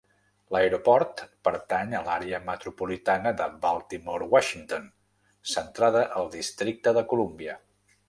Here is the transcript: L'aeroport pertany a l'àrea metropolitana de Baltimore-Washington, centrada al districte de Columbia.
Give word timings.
L'aeroport 0.55 1.21
pertany 1.47 1.93
a 1.97 2.01
l'àrea 2.07 2.39
metropolitana 2.47 3.35
de 3.43 3.49
Baltimore-Washington, 3.67 4.91
centrada 5.55 6.07
al 6.23 6.37
districte 6.41 6.99
de 7.01 7.09
Columbia. 7.15 7.61